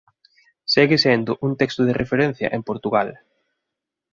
[0.73, 3.09] Segue sendo un texto de referencia en Portugal.